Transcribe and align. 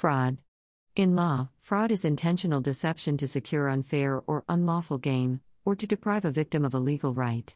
Fraud. 0.00 0.38
In 0.96 1.14
law, 1.14 1.50
fraud 1.60 1.90
is 1.90 2.06
intentional 2.06 2.62
deception 2.62 3.18
to 3.18 3.28
secure 3.28 3.68
unfair 3.68 4.22
or 4.26 4.44
unlawful 4.48 4.96
gain, 4.96 5.40
or 5.66 5.76
to 5.76 5.86
deprive 5.86 6.24
a 6.24 6.30
victim 6.30 6.64
of 6.64 6.72
a 6.72 6.78
legal 6.78 7.12
right. 7.12 7.54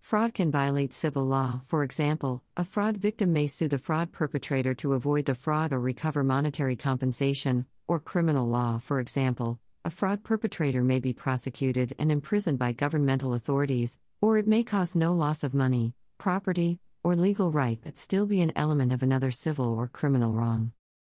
Fraud 0.00 0.32
can 0.32 0.50
violate 0.50 0.94
civil 0.94 1.22
law. 1.22 1.60
For 1.66 1.84
example, 1.84 2.42
a 2.56 2.64
fraud 2.64 2.96
victim 2.96 3.34
may 3.34 3.46
sue 3.46 3.68
the 3.68 3.76
fraud 3.76 4.10
perpetrator 4.10 4.72
to 4.76 4.94
avoid 4.94 5.26
the 5.26 5.34
fraud 5.34 5.70
or 5.70 5.80
recover 5.80 6.24
monetary 6.24 6.76
compensation, 6.76 7.66
or 7.86 8.00
criminal 8.00 8.48
law. 8.48 8.78
For 8.78 8.98
example, 8.98 9.60
a 9.84 9.90
fraud 9.90 10.24
perpetrator 10.24 10.82
may 10.82 10.98
be 10.98 11.12
prosecuted 11.12 11.94
and 11.98 12.10
imprisoned 12.10 12.58
by 12.58 12.72
governmental 12.72 13.34
authorities, 13.34 13.98
or 14.22 14.38
it 14.38 14.48
may 14.48 14.62
cause 14.62 14.96
no 14.96 15.12
loss 15.12 15.44
of 15.44 15.52
money, 15.52 15.92
property, 16.16 16.78
or 17.04 17.14
legal 17.14 17.52
right 17.52 17.78
but 17.84 17.98
still 17.98 18.24
be 18.24 18.40
an 18.40 18.52
element 18.56 18.94
of 18.94 19.02
another 19.02 19.30
civil 19.30 19.74
or 19.74 19.88
criminal 19.88 20.32
wrong. 20.32 20.72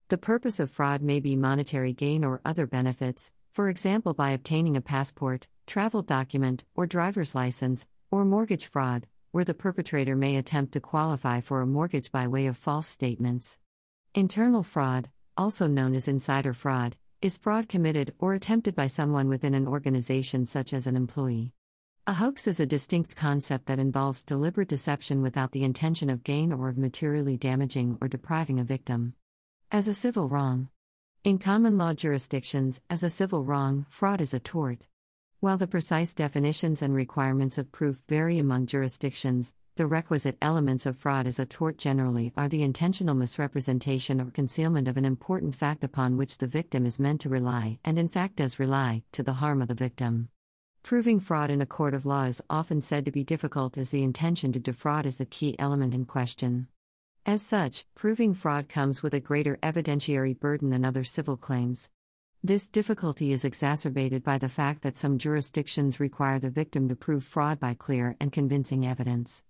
The 0.07 0.19
purpose 0.19 0.59
of 0.59 0.69
fraud 0.69 1.01
may 1.01 1.19
be 1.19 1.35
monetary 1.35 1.91
gain 1.91 2.23
or 2.23 2.39
other 2.45 2.67
benefits, 2.67 3.31
for 3.51 3.69
example, 3.69 4.13
by 4.13 4.29
obtaining 4.31 4.77
a 4.77 4.81
passport, 4.81 5.47
travel 5.65 6.03
document, 6.03 6.63
or 6.75 6.85
driver's 6.85 7.33
license, 7.33 7.87
or 8.11 8.23
mortgage 8.23 8.67
fraud, 8.67 9.07
where 9.31 9.43
the 9.43 9.55
perpetrator 9.55 10.15
may 10.15 10.35
attempt 10.35 10.73
to 10.73 10.79
qualify 10.79 11.41
for 11.41 11.59
a 11.59 11.65
mortgage 11.65 12.11
by 12.11 12.27
way 12.27 12.45
of 12.45 12.55
false 12.55 12.85
statements. 12.85 13.57
Internal 14.13 14.61
fraud, 14.61 15.09
also 15.35 15.65
known 15.65 15.95
as 15.95 16.07
insider 16.07 16.53
fraud, 16.53 16.97
is 17.23 17.39
fraud 17.39 17.67
committed 17.67 18.13
or 18.19 18.35
attempted 18.35 18.75
by 18.75 18.85
someone 18.85 19.27
within 19.27 19.55
an 19.55 19.67
organization 19.67 20.45
such 20.45 20.71
as 20.71 20.85
an 20.85 20.95
employee. 20.95 21.51
A 22.05 22.13
hoax 22.13 22.45
is 22.45 22.59
a 22.59 22.67
distinct 22.67 23.15
concept 23.15 23.65
that 23.65 23.79
involves 23.79 24.23
deliberate 24.23 24.69
deception 24.69 25.23
without 25.23 25.51
the 25.51 25.63
intention 25.63 26.11
of 26.11 26.23
gain 26.23 26.53
or 26.53 26.69
of 26.69 26.77
materially 26.77 27.37
damaging 27.37 27.97
or 27.99 28.07
depriving 28.07 28.59
a 28.59 28.63
victim. 28.63 29.15
As 29.71 29.87
a 29.87 29.95
civil 29.95 30.29
wrong. 30.29 30.69
In 31.23 31.39
common 31.39 31.77
law 31.77 31.93
jurisdictions, 31.93 32.81
as 32.87 33.01
a 33.01 33.09
civil 33.09 33.43
wrong, 33.43 33.87
fraud 33.89 34.21
is 34.21 34.33
a 34.33 34.39
tort. 34.39 34.85
While 35.39 35.57
the 35.57 35.67
precise 35.67 36.13
definitions 36.13 36.83
and 36.83 36.93
requirements 36.93 37.57
of 37.57 37.71
proof 37.71 38.03
vary 38.07 38.37
among 38.37 38.67
jurisdictions, 38.67 39.53
the 39.75 39.87
requisite 39.87 40.37
elements 40.39 40.85
of 40.85 40.95
fraud 40.95 41.25
as 41.25 41.39
a 41.39 41.47
tort 41.47 41.79
generally 41.79 42.31
are 42.37 42.47
the 42.47 42.61
intentional 42.61 43.15
misrepresentation 43.15 44.21
or 44.21 44.29
concealment 44.29 44.87
of 44.87 44.97
an 44.97 45.05
important 45.05 45.55
fact 45.55 45.83
upon 45.83 46.15
which 46.15 46.37
the 46.37 46.47
victim 46.47 46.85
is 46.85 46.99
meant 46.99 47.19
to 47.21 47.29
rely, 47.29 47.79
and 47.83 47.97
in 47.97 48.07
fact 48.07 48.35
does 48.35 48.59
rely, 48.59 49.03
to 49.13 49.23
the 49.23 49.33
harm 49.33 49.63
of 49.63 49.67
the 49.67 49.73
victim. 49.73 50.29
Proving 50.83 51.19
fraud 51.19 51.49
in 51.49 51.59
a 51.59 51.65
court 51.65 51.95
of 51.95 52.05
law 52.05 52.25
is 52.25 52.41
often 52.51 52.81
said 52.81 53.03
to 53.05 53.11
be 53.11 53.23
difficult 53.23 53.79
as 53.79 53.89
the 53.89 54.03
intention 54.03 54.51
to 54.51 54.59
defraud 54.59 55.07
is 55.07 55.17
the 55.17 55.25
key 55.25 55.57
element 55.57 55.95
in 55.95 56.05
question. 56.05 56.67
As 57.27 57.41
such, 57.41 57.87
proving 57.95 58.35
fraud 58.35 58.69
comes 58.69 59.01
with 59.01 59.15
a 59.15 59.19
greater 59.19 59.57
evidentiary 59.63 60.39
burden 60.39 60.69
than 60.69 60.85
other 60.85 61.03
civil 61.03 61.37
claims. 61.37 61.89
This 62.43 62.69
difficulty 62.69 63.31
is 63.31 63.43
exacerbated 63.43 64.23
by 64.23 64.37
the 64.37 64.47
fact 64.47 64.83
that 64.83 64.95
some 64.95 65.17
jurisdictions 65.17 65.99
require 65.99 66.37
the 66.37 66.51
victim 66.51 66.87
to 66.87 66.95
prove 66.95 67.23
fraud 67.23 67.59
by 67.59 67.73
clear 67.73 68.15
and 68.19 68.31
convincing 68.31 68.85
evidence. 68.85 69.43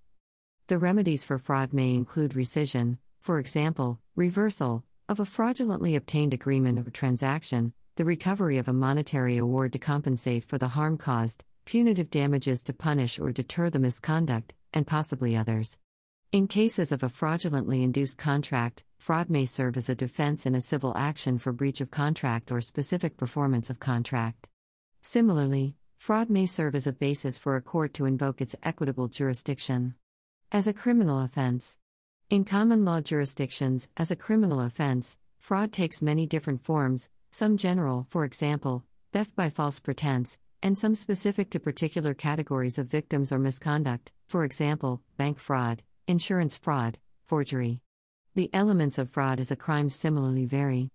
The 0.68 0.78
remedies 0.78 1.26
for 1.26 1.38
fraud 1.38 1.74
may 1.74 1.94
include 1.94 2.32
rescission, 2.32 2.98
for 3.20 3.40
example, 3.40 4.00
reversal, 4.16 4.86
of 5.10 5.20
a 5.20 5.26
fraudulently 5.26 5.98
obtained 5.98 6.34
agreement 6.34 6.80
or 6.80 6.90
transaction, 6.90 7.74
the 7.98 8.06
recovery 8.06 8.58
of 8.58 8.70
a 8.70 8.74
monetary 8.74 9.36
award 9.36 9.74
to 9.74 9.80
compensate 9.80 10.46
for 10.46 10.58
the 10.58 10.70
harm 10.70 10.98
caused, 10.98 11.44
punitive 11.66 12.10
damages 12.10 12.64
to 12.64 12.74
punish 12.74 13.20
or 13.20 13.34
deter 13.34 13.70
the 13.70 13.80
misconduct, 13.80 14.54
and 14.72 14.88
possibly 14.88 15.36
others. 15.36 15.78
In 16.36 16.50
cases 16.50 16.92
of 16.92 17.02
a 17.02 17.08
fraudulently 17.08 17.82
induced 17.82 18.18
contract, 18.18 18.84
fraud 18.98 19.30
may 19.30 19.46
serve 19.46 19.78
as 19.78 19.88
a 19.88 19.96
defense 19.96 20.46
in 20.46 20.54
a 20.54 20.60
civil 20.60 20.92
action 20.98 21.38
for 21.38 21.54
breach 21.54 21.80
of 21.80 21.92
contract 21.92 22.52
or 22.52 22.60
specific 22.60 23.16
performance 23.16 23.70
of 23.70 23.80
contract. 23.80 24.50
Similarly, 25.02 25.78
fraud 25.96 26.30
may 26.30 26.46
serve 26.46 26.76
as 26.76 26.88
a 26.88 26.92
basis 26.92 27.38
for 27.38 27.56
a 27.56 27.62
court 27.62 27.94
to 27.94 28.06
invoke 28.06 28.42
its 28.42 28.54
equitable 28.64 29.08
jurisdiction. 29.08 29.96
As 30.52 30.68
a 30.68 30.74
criminal 30.74 31.22
offense. 31.22 31.78
In 32.30 32.44
common 32.44 32.84
law 32.84 33.00
jurisdictions, 33.00 33.88
as 33.96 34.12
a 34.12 34.18
criminal 34.18 34.60
offense, 34.60 35.18
fraud 35.40 35.72
takes 35.72 36.02
many 36.02 36.26
different 36.28 36.60
forms, 36.60 37.12
some 37.32 37.56
general, 37.56 38.08
for 38.10 38.26
example, 38.26 38.84
theft 39.14 39.38
by 39.38 39.50
false 39.50 39.80
pretense, 39.80 40.38
and 40.62 40.78
some 40.78 40.96
specific 40.96 41.50
to 41.52 41.62
particular 41.62 42.14
categories 42.14 42.78
of 42.78 42.88
victims 42.88 43.32
or 43.32 43.40
misconduct, 43.40 44.12
for 44.28 44.44
example, 44.44 45.02
bank 45.16 45.40
fraud, 45.40 45.82
insurance 46.08 46.58
fraud, 46.58 46.98
forgery. 47.24 47.82
The 48.36 48.50
elements 48.54 48.98
of 48.98 49.10
fraud 49.10 49.40
as 49.40 49.50
a 49.50 49.56
crime 49.56 49.90
similarly 49.90 50.46
vary. 50.46 50.92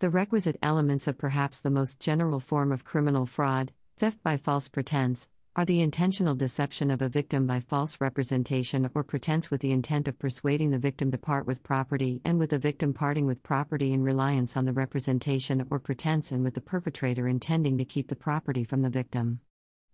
The 0.00 0.10
requisite 0.10 0.58
elements 0.62 1.06
of 1.06 1.18
perhaps 1.18 1.60
the 1.60 1.70
most 1.70 2.00
general 2.00 2.40
form 2.40 2.72
of 2.72 2.84
criminal 2.84 3.26
fraud, 3.26 3.72
theft 3.96 4.22
by 4.22 4.36
false 4.36 4.68
pretense, 4.68 5.28
are 5.56 5.64
the 5.64 5.80
intentional 5.80 6.34
deception 6.34 6.90
of 6.90 7.02
a 7.02 7.08
victim 7.08 7.46
by 7.46 7.60
false 7.60 8.00
representation 8.00 8.88
or 8.94 9.02
pretense 9.02 9.50
with 9.50 9.60
the 9.60 9.72
intent 9.72 10.06
of 10.06 10.18
persuading 10.18 10.70
the 10.70 10.78
victim 10.78 11.10
to 11.10 11.18
part 11.18 11.46
with 11.46 11.62
property 11.62 12.20
and 12.24 12.38
with 12.38 12.50
the 12.50 12.58
victim 12.58 12.94
parting 12.94 13.26
with 13.26 13.42
property 13.42 13.92
in 13.92 14.02
reliance 14.02 14.56
on 14.56 14.64
the 14.64 14.72
representation 14.72 15.66
or 15.70 15.78
pretense 15.78 16.30
and 16.30 16.44
with 16.44 16.54
the 16.54 16.60
perpetrator 16.60 17.26
intending 17.26 17.76
to 17.78 17.84
keep 17.84 18.08
the 18.08 18.16
property 18.16 18.62
from 18.62 18.82
the 18.82 18.90
victim. 18.90 19.40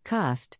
Cost 0.04 0.59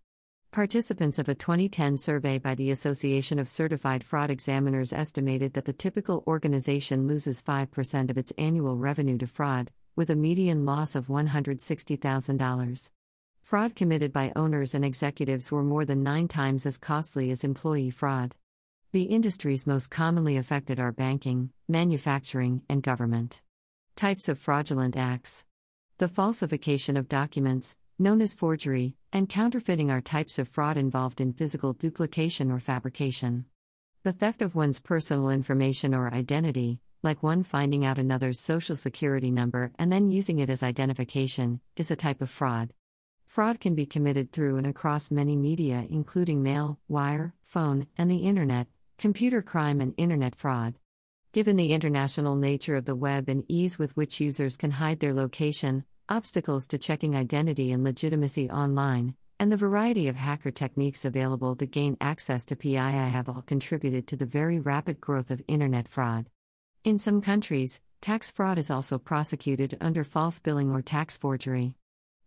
Participants 0.57 1.19
of 1.19 1.29
a 1.29 1.35
2010 1.35 1.99
survey 1.99 2.39
by 2.39 2.55
the 2.55 2.71
Association 2.71 3.39
of 3.39 3.47
Certified 3.47 4.03
Fraud 4.03 4.31
Examiners 4.31 4.91
estimated 4.91 5.53
that 5.53 5.67
the 5.67 5.73
typical 5.75 6.25
organization 6.27 7.07
loses 7.07 7.43
5% 7.43 8.09
of 8.09 8.17
its 8.17 8.33
annual 8.39 8.79
revenue 8.79 9.19
to 9.19 9.27
fraud, 9.27 9.71
with 9.97 10.09
a 10.09 10.17
median 10.17 10.65
loss 10.65 10.97
of 10.97 11.09
$160,000. 11.09 12.91
Fraud 13.43 13.77
committed 13.77 14.15
by 14.15 14.33
owners 14.35 14.75
and 14.75 14.83
executives 14.83 15.53
were 15.53 15.63
more 15.63 15.85
than 15.85 16.03
nine 16.03 16.27
times 16.27 16.65
as 16.65 16.79
costly 16.79 17.31
as 17.31 17.45
employee 17.45 17.91
fraud. 17.91 18.35
The 18.93 19.03
industries 19.03 19.67
most 19.67 19.91
commonly 19.91 20.39
affected 20.39 20.81
are 20.81 20.91
banking, 20.91 21.51
manufacturing, 21.69 22.63
and 22.67 22.83
government. 22.83 23.43
Types 23.95 24.27
of 24.27 24.39
fraudulent 24.39 24.97
acts 24.97 25.45
The 25.99 26.09
falsification 26.09 26.97
of 26.97 27.11
documents, 27.11 27.77
known 27.99 28.21
as 28.21 28.35
forgery, 28.35 28.95
and 29.13 29.29
counterfeiting 29.29 29.91
are 29.91 30.01
types 30.01 30.39
of 30.39 30.49
fraud 30.49 30.77
involved 30.77 31.21
in 31.21 31.33
physical 31.33 31.73
duplication 31.73 32.51
or 32.51 32.59
fabrication. 32.59 33.47
The 34.03 34.13
theft 34.13 34.43
of 34.43 34.55
one's 34.55 34.79
personal 34.79 35.31
information 35.31 35.95
or 35.95 36.13
identity, 36.13 36.81
like 37.03 37.23
one 37.23 37.43
finding 37.43 37.85
out 37.85 37.99
another's 37.99 38.39
social 38.39 38.77
security 38.77 39.31
number 39.31 39.73
and 39.79 39.91
then 39.91 40.11
using 40.11 40.39
it 40.39 40.51
as 40.51 40.63
identification, 40.63 41.61
is 41.77 41.91
a 41.91 41.97
type 41.97 42.21
of 42.21 42.31
fraud. 42.31 42.73
Fraud 43.27 43.61
can 43.61 43.75
be 43.75 43.87
committed 43.87 44.31
through 44.31 44.57
and 44.57 44.67
across 44.67 45.11
many 45.11 45.35
media, 45.35 45.87
including 45.91 46.43
mail, 46.43 46.79
wire, 46.89 47.35
phone, 47.43 47.87
and 47.97 48.11
the 48.11 48.19
Internet, 48.19 48.69
computer 48.99 49.43
crime, 49.43 49.81
and 49.81 49.95
Internet 49.97 50.37
fraud. 50.37 50.75
Given 51.33 51.57
the 51.57 51.73
international 51.73 52.37
nature 52.37 52.77
of 52.77 52.85
the 52.85 52.95
web 52.95 53.29
and 53.29 53.45
ease 53.49 53.79
with 53.79 53.97
which 53.97 54.21
users 54.21 54.57
can 54.57 54.71
hide 54.73 55.01
their 55.01 55.13
location, 55.13 55.85
obstacles 56.09 56.67
to 56.69 56.79
checking 56.79 57.17
identity 57.17 57.73
and 57.73 57.83
legitimacy 57.83 58.51
online, 58.51 59.15
and 59.39 59.51
the 59.51 59.57
variety 59.57 60.09
of 60.09 60.17
hacker 60.17 60.51
techniques 60.51 61.05
available 61.05 61.57
to 61.57 61.67
gain 61.67 61.97
access 62.01 62.45
to 62.47 62.57
PII 62.57 62.77
have 62.77 63.29
all 63.29 63.43
contributed 63.43 64.07
to 64.07 64.17
the 64.17 64.27
very 64.27 64.59
rapid 64.59 65.01
growth 65.01 65.31
of 65.31 65.43
internet 65.49 65.89
fraud. 65.89 66.27
In 66.85 66.99
some 66.99 67.21
countries, 67.21 67.81
tax 68.01 68.31
fraud 68.31 68.59
is 68.59 68.71
also 68.71 68.99
prosecuted 68.99 69.77
under 69.81 70.05
false 70.05 70.39
billing 70.39 70.71
or 70.71 70.83
tax 70.83 71.19
forgery. 71.19 71.75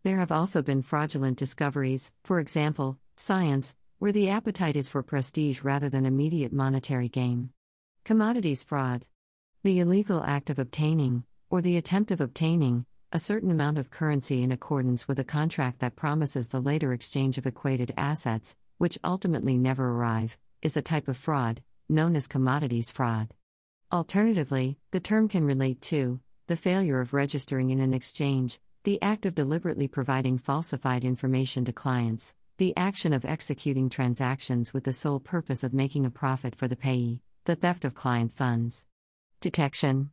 There 0.03 0.17
have 0.17 0.31
also 0.31 0.61
been 0.61 0.81
fraudulent 0.81 1.37
discoveries, 1.37 2.11
for 2.23 2.39
example, 2.39 2.97
science, 3.17 3.75
where 3.97 4.11
the 4.11 4.29
appetite 4.29 4.75
is 4.75 4.89
for 4.89 5.03
prestige 5.03 5.61
rather 5.61 5.89
than 5.89 6.05
immediate 6.05 6.53
monetary 6.53 7.09
gain. 7.09 7.49
Commodities 8.05 8.63
fraud. 8.63 9.05
The 9.63 9.79
illegal 9.79 10.23
act 10.23 10.49
of 10.49 10.59
obtaining, 10.59 11.23
or 11.49 11.61
the 11.61 11.75
attempt 11.75 12.11
of 12.11 12.21
obtaining, 12.21 12.85
a 13.11 13.17
certain 13.17 13.49
amount 13.49 13.79
of 13.79 13.89
currency 13.89 14.43
in 14.43 14.51
accordance 14.51 15.07
with 15.07 15.17
a 15.17 15.23
contract 15.23 15.79
that 15.79 15.95
promises 15.95 16.49
the 16.49 16.59
later 16.59 16.93
exchange 16.93 17.39
of 17.39 17.47
equated 17.47 17.91
assets, 17.97 18.55
which 18.77 18.99
ultimately 19.03 19.57
never 19.57 19.89
arrive, 19.89 20.37
is 20.61 20.77
a 20.77 20.81
type 20.81 21.07
of 21.07 21.17
fraud, 21.17 21.63
known 21.89 22.15
as 22.15 22.27
commodities 22.27 22.91
fraud. 22.91 23.33
Alternatively, 23.91 24.77
the 24.91 24.99
term 24.99 25.27
can 25.27 25.43
relate 25.43 25.81
to 25.81 26.19
the 26.45 26.55
failure 26.55 27.01
of 27.01 27.13
registering 27.13 27.71
in 27.71 27.79
an 27.79 27.95
exchange, 27.95 28.59
the 28.83 29.01
act 29.01 29.25
of 29.25 29.33
deliberately 29.33 29.87
providing 29.87 30.37
falsified 30.37 31.03
information 31.03 31.65
to 31.65 31.73
clients, 31.73 32.35
the 32.57 32.77
action 32.77 33.11
of 33.11 33.25
executing 33.25 33.89
transactions 33.89 34.71
with 34.71 34.83
the 34.83 34.93
sole 34.93 35.19
purpose 35.19 35.63
of 35.63 35.73
making 35.73 36.05
a 36.05 36.11
profit 36.11 36.55
for 36.55 36.67
the 36.67 36.75
payee, 36.75 37.21
the 37.45 37.55
theft 37.55 37.85
of 37.85 37.95
client 37.95 38.31
funds. 38.31 38.85
Detection 39.41 40.11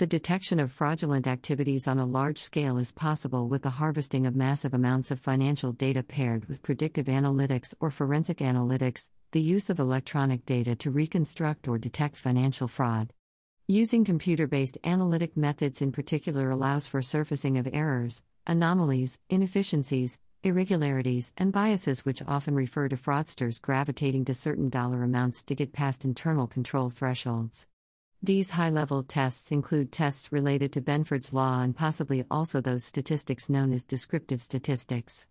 the 0.00 0.06
detection 0.06 0.58
of 0.58 0.72
fraudulent 0.72 1.26
activities 1.26 1.86
on 1.86 1.98
a 1.98 2.06
large 2.06 2.38
scale 2.38 2.78
is 2.78 2.90
possible 2.90 3.48
with 3.48 3.60
the 3.60 3.68
harvesting 3.68 4.24
of 4.24 4.34
massive 4.34 4.72
amounts 4.72 5.10
of 5.10 5.20
financial 5.20 5.72
data 5.72 6.02
paired 6.02 6.48
with 6.48 6.62
predictive 6.62 7.04
analytics 7.04 7.74
or 7.80 7.90
forensic 7.90 8.38
analytics, 8.38 9.10
the 9.32 9.42
use 9.42 9.68
of 9.68 9.78
electronic 9.78 10.46
data 10.46 10.74
to 10.74 10.90
reconstruct 10.90 11.68
or 11.68 11.76
detect 11.76 12.16
financial 12.16 12.66
fraud. 12.66 13.12
Using 13.68 14.06
computer 14.06 14.46
based 14.46 14.78
analytic 14.84 15.36
methods 15.36 15.82
in 15.82 15.92
particular 15.92 16.48
allows 16.48 16.88
for 16.88 17.02
surfacing 17.02 17.58
of 17.58 17.68
errors, 17.70 18.22
anomalies, 18.46 19.20
inefficiencies, 19.28 20.18
irregularities, 20.42 21.34
and 21.36 21.52
biases, 21.52 22.06
which 22.06 22.22
often 22.26 22.54
refer 22.54 22.88
to 22.88 22.96
fraudsters 22.96 23.60
gravitating 23.60 24.24
to 24.24 24.32
certain 24.32 24.70
dollar 24.70 25.02
amounts 25.02 25.42
to 25.42 25.54
get 25.54 25.74
past 25.74 26.06
internal 26.06 26.46
control 26.46 26.88
thresholds. 26.88 27.66
These 28.22 28.50
high 28.50 28.68
level 28.68 29.02
tests 29.02 29.50
include 29.50 29.92
tests 29.92 30.30
related 30.30 30.74
to 30.74 30.82
Benford's 30.82 31.32
law 31.32 31.62
and 31.62 31.74
possibly 31.74 32.22
also 32.30 32.60
those 32.60 32.84
statistics 32.84 33.48
known 33.48 33.72
as 33.72 33.82
descriptive 33.82 34.42
statistics. 34.42 35.26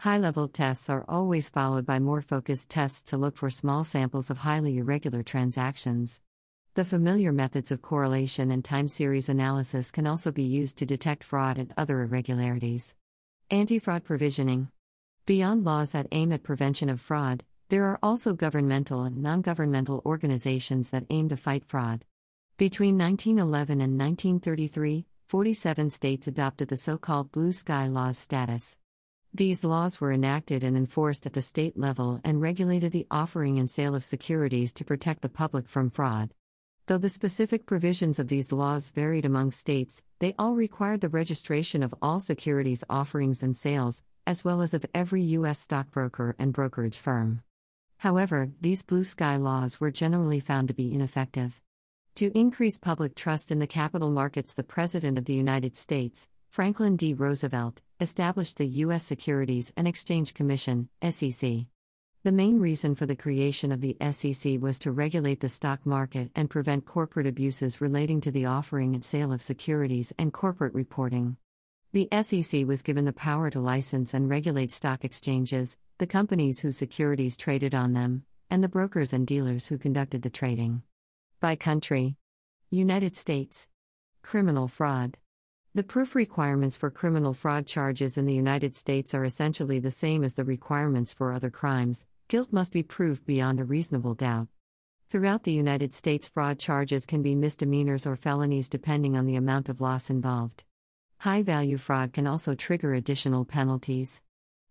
High 0.00 0.18
level 0.18 0.48
tests 0.48 0.90
are 0.90 1.04
always 1.08 1.48
followed 1.48 1.86
by 1.86 2.00
more 2.00 2.20
focused 2.20 2.70
tests 2.70 3.02
to 3.10 3.16
look 3.16 3.36
for 3.36 3.50
small 3.50 3.84
samples 3.84 4.30
of 4.30 4.38
highly 4.38 4.78
irregular 4.78 5.22
transactions. 5.22 6.20
The 6.74 6.84
familiar 6.84 7.30
methods 7.30 7.70
of 7.70 7.82
correlation 7.82 8.50
and 8.50 8.64
time 8.64 8.88
series 8.88 9.28
analysis 9.28 9.92
can 9.92 10.04
also 10.04 10.32
be 10.32 10.42
used 10.42 10.76
to 10.78 10.86
detect 10.86 11.22
fraud 11.22 11.56
and 11.56 11.72
other 11.76 12.02
irregularities. 12.02 12.96
Anti 13.48 13.78
fraud 13.78 14.02
provisioning. 14.02 14.70
Beyond 15.24 15.62
laws 15.62 15.90
that 15.90 16.08
aim 16.10 16.32
at 16.32 16.42
prevention 16.42 16.88
of 16.88 17.00
fraud, 17.00 17.44
there 17.68 17.84
are 17.84 18.00
also 18.02 18.34
governmental 18.34 19.04
and 19.04 19.22
non 19.22 19.40
governmental 19.40 20.02
organizations 20.04 20.90
that 20.90 21.06
aim 21.10 21.28
to 21.28 21.36
fight 21.36 21.64
fraud. 21.64 22.04
Between 22.56 22.96
1911 22.96 23.80
and 23.80 23.98
1933, 23.98 25.06
47 25.26 25.90
states 25.90 26.28
adopted 26.28 26.68
the 26.68 26.76
so 26.76 26.96
called 26.96 27.32
Blue 27.32 27.50
Sky 27.50 27.88
Laws 27.88 28.16
status. 28.16 28.76
These 29.34 29.64
laws 29.64 30.00
were 30.00 30.12
enacted 30.12 30.62
and 30.62 30.76
enforced 30.76 31.26
at 31.26 31.32
the 31.32 31.42
state 31.42 31.76
level 31.76 32.20
and 32.22 32.40
regulated 32.40 32.92
the 32.92 33.08
offering 33.10 33.58
and 33.58 33.68
sale 33.68 33.96
of 33.96 34.04
securities 34.04 34.72
to 34.74 34.84
protect 34.84 35.22
the 35.22 35.28
public 35.28 35.68
from 35.68 35.90
fraud. 35.90 36.32
Though 36.86 36.98
the 36.98 37.08
specific 37.08 37.66
provisions 37.66 38.20
of 38.20 38.28
these 38.28 38.52
laws 38.52 38.90
varied 38.90 39.24
among 39.24 39.50
states, 39.50 40.04
they 40.20 40.36
all 40.38 40.54
required 40.54 41.00
the 41.00 41.08
registration 41.08 41.82
of 41.82 41.92
all 42.00 42.20
securities 42.20 42.84
offerings 42.88 43.42
and 43.42 43.56
sales, 43.56 44.04
as 44.28 44.44
well 44.44 44.62
as 44.62 44.72
of 44.72 44.86
every 44.94 45.22
U.S. 45.22 45.58
stockbroker 45.58 46.36
and 46.38 46.52
brokerage 46.52 46.98
firm. 46.98 47.42
However, 47.98 48.52
these 48.60 48.84
blue 48.84 49.02
sky 49.02 49.34
laws 49.34 49.80
were 49.80 49.90
generally 49.90 50.38
found 50.38 50.68
to 50.68 50.74
be 50.74 50.94
ineffective. 50.94 51.60
To 52.18 52.30
increase 52.38 52.78
public 52.78 53.16
trust 53.16 53.50
in 53.50 53.58
the 53.58 53.66
capital 53.66 54.08
markets, 54.08 54.52
the 54.52 54.62
President 54.62 55.18
of 55.18 55.24
the 55.24 55.34
United 55.34 55.76
States, 55.76 56.28
Franklin 56.48 56.94
D. 56.94 57.12
Roosevelt, 57.12 57.82
established 57.98 58.56
the 58.56 58.68
U.S. 58.84 59.02
Securities 59.02 59.72
and 59.76 59.88
Exchange 59.88 60.32
Commission, 60.32 60.88
SEC. 61.02 61.64
The 62.22 62.30
main 62.30 62.60
reason 62.60 62.94
for 62.94 63.04
the 63.04 63.16
creation 63.16 63.72
of 63.72 63.80
the 63.80 63.96
SEC 64.12 64.60
was 64.60 64.78
to 64.78 64.92
regulate 64.92 65.40
the 65.40 65.48
stock 65.48 65.84
market 65.84 66.30
and 66.36 66.48
prevent 66.48 66.86
corporate 66.86 67.26
abuses 67.26 67.80
relating 67.80 68.20
to 68.20 68.30
the 68.30 68.46
offering 68.46 68.94
and 68.94 69.04
sale 69.04 69.32
of 69.32 69.42
securities 69.42 70.12
and 70.16 70.32
corporate 70.32 70.72
reporting. 70.72 71.36
The 71.92 72.08
SEC 72.22 72.64
was 72.64 72.82
given 72.84 73.06
the 73.06 73.12
power 73.12 73.50
to 73.50 73.58
license 73.58 74.14
and 74.14 74.30
regulate 74.30 74.70
stock 74.70 75.04
exchanges, 75.04 75.78
the 75.98 76.06
companies 76.06 76.60
whose 76.60 76.78
securities 76.78 77.36
traded 77.36 77.74
on 77.74 77.92
them, 77.92 78.22
and 78.48 78.62
the 78.62 78.68
brokers 78.68 79.12
and 79.12 79.26
dealers 79.26 79.66
who 79.66 79.78
conducted 79.78 80.22
the 80.22 80.30
trading. 80.30 80.84
By 81.44 81.56
country 81.56 82.16
United 82.70 83.14
States. 83.16 83.68
Criminal 84.22 84.66
fraud. 84.66 85.18
The 85.74 85.82
proof 85.82 86.14
requirements 86.14 86.78
for 86.78 86.90
criminal 86.90 87.34
fraud 87.34 87.66
charges 87.66 88.16
in 88.16 88.24
the 88.24 88.32
United 88.32 88.74
States 88.74 89.12
are 89.12 89.26
essentially 89.26 89.78
the 89.78 89.90
same 89.90 90.24
as 90.24 90.32
the 90.32 90.44
requirements 90.46 91.12
for 91.12 91.34
other 91.34 91.50
crimes, 91.50 92.06
Guilt 92.28 92.50
must 92.50 92.72
be 92.72 92.82
proved 92.82 93.26
beyond 93.26 93.60
a 93.60 93.64
reasonable 93.64 94.14
doubt. 94.14 94.48
Throughout 95.10 95.42
the 95.42 95.52
United 95.52 95.92
States, 95.92 96.30
fraud 96.30 96.58
charges 96.58 97.04
can 97.04 97.20
be 97.20 97.34
misdemeanors 97.34 98.06
or 98.06 98.16
felonies 98.16 98.70
depending 98.70 99.14
on 99.14 99.26
the 99.26 99.36
amount 99.36 99.68
of 99.68 99.82
loss 99.82 100.08
involved. 100.08 100.64
High 101.18 101.42
value 101.42 101.76
fraud 101.76 102.14
can 102.14 102.26
also 102.26 102.54
trigger 102.54 102.94
additional 102.94 103.44
penalties. 103.44 104.22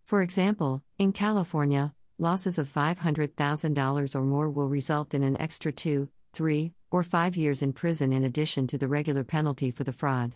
For 0.05 0.23
example, 0.23 0.81
in 0.97 1.13
California, 1.13 1.93
losses 2.17 2.57
of 2.57 2.67
$500,000 2.67 4.15
or 4.15 4.21
more 4.23 4.49
will 4.49 4.69
result 4.69 5.13
in 5.13 5.21
an 5.21 5.39
extra 5.39 5.71
two, 5.71 6.09
three, 6.33 6.73
or 6.91 7.03
five 7.03 7.37
years 7.37 7.61
in 7.61 7.73
prison 7.73 8.11
in 8.11 8.23
addition 8.23 8.67
to 8.67 8.77
the 8.77 8.87
regular 8.87 9.23
penalty 9.23 9.71
for 9.71 9.83
the 9.83 9.93
fraud. 9.93 10.33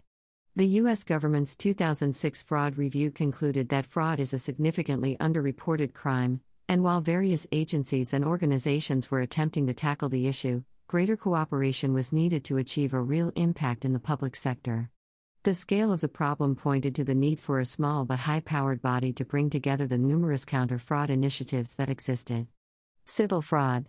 The 0.56 0.68
U.S. 0.82 1.04
government's 1.04 1.56
2006 1.56 2.44
fraud 2.44 2.78
review 2.78 3.12
concluded 3.12 3.70
that 3.70 3.86
fraud 3.86 4.20
is 4.20 4.34
a 4.34 4.40
significantly 4.40 5.18
underreported 5.20 5.94
crime, 5.94 6.42
and 6.68 6.84
while 6.84 7.02
various 7.02 7.46
agencies 7.52 8.14
and 8.14 8.26
organizations 8.26 9.12
were 9.12 9.22
attempting 9.22 9.68
to 9.68 9.74
tackle 9.74 10.10
the 10.10 10.28
issue, 10.28 10.64
greater 10.88 11.18
cooperation 11.18 11.94
was 11.94 12.14
needed 12.14 12.44
to 12.46 12.58
achieve 12.58 12.94
a 12.94 13.02
real 13.02 13.32
impact 13.36 13.86
in 13.86 13.94
the 13.94 14.00
public 14.00 14.36
sector. 14.36 14.90
The 15.44 15.54
scale 15.54 15.94
of 15.94 16.02
the 16.02 16.08
problem 16.08 16.56
pointed 16.56 16.96
to 16.96 17.04
the 17.04 17.16
need 17.16 17.40
for 17.40 17.60
a 17.60 17.66
small 17.66 18.04
but 18.04 18.20
high 18.20 18.42
powered 18.42 18.82
body 18.82 19.14
to 19.14 19.26
bring 19.26 19.50
together 19.50 19.88
the 19.88 19.98
numerous 19.98 20.44
counter 20.44 20.78
fraud 20.78 21.10
initiatives 21.10 21.76
that 21.76 21.90
existed. 21.90 22.48
Civil 23.06 23.42
fraud. 23.42 23.86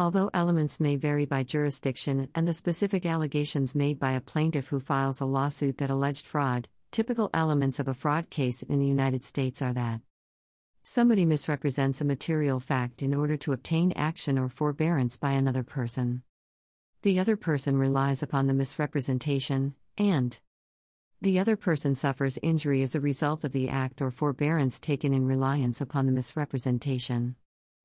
Although 0.00 0.30
elements 0.32 0.78
may 0.78 0.94
vary 0.94 1.26
by 1.26 1.42
jurisdiction 1.42 2.28
and 2.32 2.46
the 2.46 2.52
specific 2.52 3.04
allegations 3.04 3.74
made 3.74 3.98
by 3.98 4.12
a 4.12 4.20
plaintiff 4.20 4.68
who 4.68 4.78
files 4.78 5.20
a 5.20 5.24
lawsuit 5.24 5.78
that 5.78 5.90
alleged 5.90 6.24
fraud, 6.24 6.68
typical 6.92 7.30
elements 7.34 7.80
of 7.80 7.88
a 7.88 7.94
fraud 7.94 8.30
case 8.30 8.62
in 8.62 8.78
the 8.78 8.86
United 8.86 9.24
States 9.24 9.60
are 9.60 9.72
that 9.72 10.00
Somebody 10.84 11.26
misrepresents 11.26 12.00
a 12.00 12.04
material 12.04 12.60
fact 12.60 13.02
in 13.02 13.12
order 13.12 13.36
to 13.38 13.52
obtain 13.52 13.90
action 13.96 14.38
or 14.38 14.48
forbearance 14.48 15.16
by 15.16 15.32
another 15.32 15.64
person. 15.64 16.22
The 17.02 17.18
other 17.18 17.36
person 17.36 17.76
relies 17.76 18.22
upon 18.22 18.46
the 18.46 18.54
misrepresentation, 18.54 19.74
and 19.98 20.38
the 21.20 21.40
other 21.40 21.56
person 21.56 21.96
suffers 21.96 22.38
injury 22.40 22.82
as 22.82 22.94
a 22.94 23.00
result 23.00 23.42
of 23.42 23.50
the 23.50 23.68
act 23.68 24.00
or 24.00 24.12
forbearance 24.12 24.78
taken 24.78 25.12
in 25.12 25.26
reliance 25.26 25.80
upon 25.80 26.06
the 26.06 26.12
misrepresentation. 26.12 27.34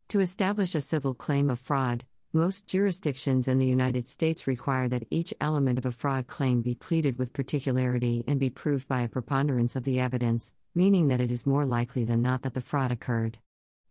To 0.10 0.20
establish 0.20 0.76
a 0.76 0.82
civil 0.82 1.14
claim 1.14 1.50
of 1.50 1.60
fraud, 1.60 2.06
most 2.34 2.68
jurisdictions 2.68 3.48
in 3.48 3.60
the 3.60 3.66
United 3.66 4.08
States 4.08 4.48
require 4.48 4.88
that 4.90 5.08
each 5.10 5.34
element 5.40 5.78
of 5.78 5.86
a 5.86 5.92
fraud 5.92 6.28
claim 6.28 6.62
be 6.62 6.76
pleaded 6.76 7.18
with 7.18 7.34
particularity 7.34 8.24
and 8.28 8.40
be 8.40 8.50
proved 8.50 8.88
by 8.88 9.02
a 9.02 9.08
preponderance 9.08 9.76
of 9.76 9.84
the 9.84 10.00
evidence, 10.00 10.52
meaning 10.76 11.08
that 11.08 11.22
it 11.22 11.32
is 11.32 11.46
more 11.46 11.66
likely 11.66 12.04
than 12.04 12.22
not 12.22 12.42
that 12.42 12.54
the 12.54 12.62
fraud 12.62 12.92
occurred. 12.92 13.38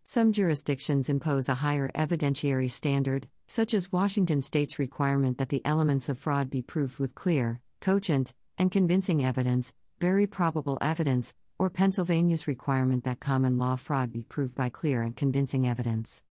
Some 0.03 0.33
jurisdictions 0.33 1.07
impose 1.07 1.47
a 1.47 1.55
higher 1.55 1.89
evidentiary 1.95 2.69
standard, 2.69 3.27
such 3.47 3.73
as 3.73 3.91
Washington 3.91 4.41
state's 4.41 4.77
requirement 4.79 5.37
that 5.37 5.49
the 5.49 5.65
elements 5.65 6.09
of 6.09 6.17
fraud 6.17 6.49
be 6.49 6.61
proved 6.61 6.99
with 6.99 7.15
clear, 7.15 7.61
cogent, 7.79 8.33
and 8.57 8.71
convincing 8.71 9.23
evidence, 9.23 9.73
very 10.01 10.27
probable 10.27 10.77
evidence, 10.81 11.33
or 11.57 11.69
Pennsylvania's 11.69 12.47
requirement 12.47 13.03
that 13.03 13.19
common 13.19 13.57
law 13.57 13.75
fraud 13.75 14.11
be 14.11 14.23
proved 14.23 14.55
by 14.55 14.69
clear 14.69 15.01
and 15.01 15.15
convincing 15.15 15.67
evidence. 15.67 16.23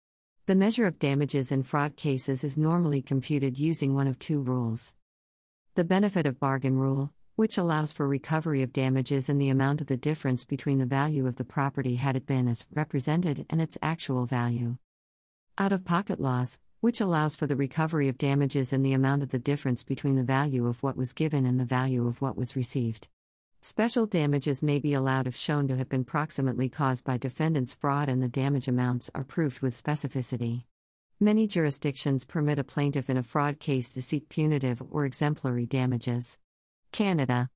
The 0.47 0.55
measure 0.55 0.87
of 0.87 0.99
damages 0.99 1.53
in 1.53 1.63
fraud 1.63 1.97
cases 1.97 2.43
is 2.43 2.59
normally 2.59 3.01
computed 3.01 3.59
using 3.59 3.95
one 3.95 4.07
of 4.07 4.19
two 4.19 4.41
rules. 4.41 4.95
The 5.75 5.85
benefit 5.85 6.27
of 6.27 6.41
bargain 6.41 6.77
rule, 6.77 7.13
which 7.37 7.57
allows 7.57 7.93
for 7.93 8.07
recovery 8.07 8.63
of 8.63 8.73
damages 8.73 9.29
in 9.29 9.39
the 9.39 9.49
amount 9.49 9.81
of 9.81 9.87
the 9.87 9.97
difference 9.97 10.45
between 10.45 10.79
the 10.79 10.87
value 10.87 11.27
of 11.27 11.37
the 11.37 11.45
property 11.45 11.95
had 11.95 12.17
it 12.17 12.27
been 12.27 12.49
as 12.49 12.67
represented 12.75 13.47
and 13.49 13.63
its 13.63 13.79
actual 13.81 14.27
value. 14.27 14.77
Out 15.57 15.73
of 15.73 15.85
pocket 15.85 16.21
loss, 16.21 16.59
which 16.81 17.01
allows 17.01 17.37
for 17.37 17.47
the 17.47 17.57
recovery 17.57 18.09
of 18.09 18.19
damages 18.19 18.73
in 18.73 18.83
the 18.83 18.93
amount 18.93 19.23
of 19.23 19.31
the 19.31 19.39
difference 19.39 19.85
between 19.85 20.17
the 20.17 20.25
value 20.25 20.67
of 20.67 20.83
what 20.83 20.97
was 20.97 21.13
given 21.13 21.47
and 21.47 21.59
the 21.61 21.65
value 21.65 22.07
of 22.07 22.21
what 22.21 22.37
was 22.37 22.57
received. 22.57 23.09
Special 23.65 24.07
damages 24.07 24.61
may 24.61 24.81
be 24.81 24.93
allowed 24.93 25.29
if 25.29 25.37
shown 25.37 25.69
to 25.69 25.77
have 25.77 25.89
been 25.89 26.03
proximately 26.03 26.69
caused 26.69 27.05
by 27.05 27.17
defendant's 27.17 27.73
fraud 27.73 28.09
and 28.09 28.21
the 28.21 28.27
damage 28.27 28.67
amounts 28.67 29.09
are 29.15 29.23
proved 29.23 29.61
with 29.61 29.73
specificity. 29.73 30.65
Many 31.21 31.47
jurisdictions 31.47 32.25
permit 32.25 32.59
a 32.59 32.65
plaintiff 32.65 33.09
in 33.09 33.17
a 33.17 33.23
fraud 33.23 33.61
case 33.61 33.93
to 33.93 34.03
seek 34.03 34.29
punitive 34.29 34.83
or 34.91 35.05
exemplary 35.05 35.65
damages. 35.65 36.39
Canada. 36.91 37.51